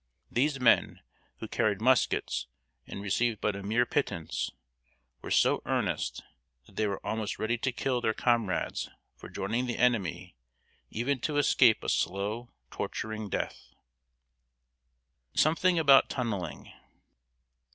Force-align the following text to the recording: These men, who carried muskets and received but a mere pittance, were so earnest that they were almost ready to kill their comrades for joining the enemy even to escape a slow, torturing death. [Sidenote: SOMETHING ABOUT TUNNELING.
These 0.31 0.59
men, 0.59 1.01
who 1.37 1.47
carried 1.47 1.79
muskets 1.79 2.47
and 2.87 3.03
received 3.03 3.39
but 3.39 3.55
a 3.55 3.61
mere 3.61 3.85
pittance, 3.85 4.49
were 5.21 5.29
so 5.29 5.61
earnest 5.63 6.23
that 6.65 6.75
they 6.75 6.87
were 6.87 7.05
almost 7.05 7.37
ready 7.37 7.55
to 7.59 7.71
kill 7.71 8.01
their 8.01 8.15
comrades 8.15 8.89
for 9.15 9.29
joining 9.29 9.67
the 9.67 9.77
enemy 9.77 10.35
even 10.89 11.19
to 11.19 11.37
escape 11.37 11.83
a 11.83 11.89
slow, 11.89 12.49
torturing 12.71 13.29
death. 13.29 13.75
[Sidenote: 15.35 15.35
SOMETHING 15.35 15.77
ABOUT 15.77 16.09
TUNNELING. 16.09 16.73